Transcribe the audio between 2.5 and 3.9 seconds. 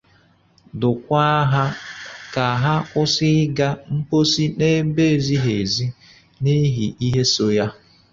ha kwụsị ịga